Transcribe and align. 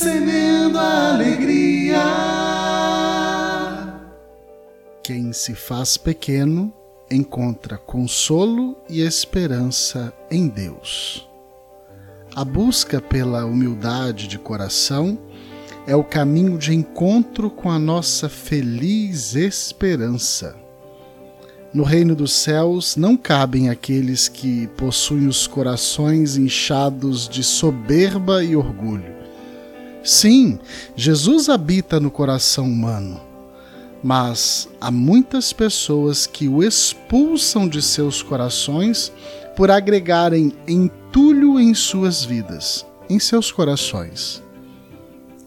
Semendo 0.00 0.78
alegria. 0.78 1.98
Quem 5.02 5.32
se 5.32 5.56
faz 5.56 5.96
pequeno 5.96 6.72
encontra 7.10 7.76
consolo 7.76 8.78
e 8.88 9.00
esperança 9.00 10.14
em 10.30 10.46
Deus. 10.46 11.28
A 12.32 12.44
busca 12.44 13.00
pela 13.00 13.44
humildade 13.44 14.28
de 14.28 14.38
coração 14.38 15.18
é 15.84 15.96
o 15.96 16.04
caminho 16.04 16.56
de 16.56 16.72
encontro 16.72 17.50
com 17.50 17.68
a 17.68 17.76
nossa 17.76 18.28
feliz 18.28 19.34
esperança. 19.34 20.54
No 21.74 21.82
reino 21.82 22.14
dos 22.14 22.32
céus 22.34 22.94
não 22.94 23.16
cabem 23.16 23.68
aqueles 23.68 24.28
que 24.28 24.68
possuem 24.76 25.26
os 25.26 25.48
corações 25.48 26.36
inchados 26.36 27.28
de 27.28 27.42
soberba 27.42 28.44
e 28.44 28.54
orgulho. 28.54 29.17
Sim, 30.08 30.58
Jesus 30.96 31.50
habita 31.50 32.00
no 32.00 32.10
coração 32.10 32.64
humano, 32.64 33.20
mas 34.02 34.66
há 34.80 34.90
muitas 34.90 35.52
pessoas 35.52 36.26
que 36.26 36.48
o 36.48 36.62
expulsam 36.62 37.68
de 37.68 37.82
seus 37.82 38.22
corações 38.22 39.12
por 39.54 39.70
agregarem 39.70 40.50
entulho 40.66 41.60
em 41.60 41.74
suas 41.74 42.24
vidas, 42.24 42.86
em 43.10 43.18
seus 43.18 43.52
corações. 43.52 44.42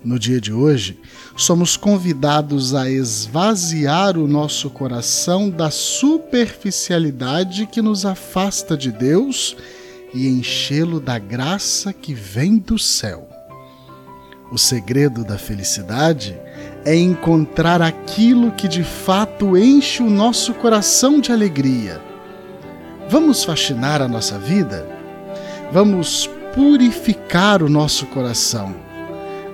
No 0.04 0.20
dia 0.20 0.40
de 0.40 0.54
hoje, 0.54 1.00
somos 1.36 1.76
convidados 1.76 2.76
a 2.76 2.88
esvaziar 2.88 4.16
o 4.16 4.28
nosso 4.28 4.70
coração 4.70 5.50
da 5.50 5.72
superficialidade 5.72 7.66
que 7.66 7.82
nos 7.82 8.06
afasta 8.06 8.78
de 8.78 8.92
Deus 8.92 9.58
e 10.14 10.28
enchê-lo 10.28 11.00
da 11.00 11.18
graça 11.18 11.92
que 11.92 12.14
vem 12.14 12.60
do 12.60 12.78
céu. 12.78 13.31
O 14.52 14.58
segredo 14.58 15.24
da 15.24 15.38
felicidade 15.38 16.40
é 16.84 16.96
encontrar 16.96 17.82
aquilo 17.82 18.52
que 18.52 18.68
de 18.68 18.84
fato 18.84 19.58
enche 19.58 20.04
o 20.04 20.10
nosso 20.10 20.54
coração 20.56 21.22
de 21.22 21.32
alegria. 21.32 22.02
Vamos 23.10 23.44
faxinar 23.44 24.02
a 24.02 24.08
nossa 24.08 24.38
vida? 24.38 24.86
Vamos 25.72 26.30
purificar 26.54 27.64
o 27.64 27.70
nosso 27.70 28.06
coração 28.08 28.76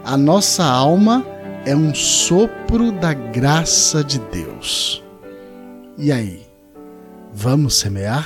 a 0.07 0.15
nossa 0.15 0.63
alma 0.63 1.25
é 1.65 1.75
um 1.75 1.93
sopro 1.93 2.93
da 2.93 3.13
graça 3.13 4.01
de 4.01 4.19
Deus. 4.19 5.03
E 5.97 6.13
aí, 6.13 6.47
vamos 7.33 7.75
semear? 7.75 8.25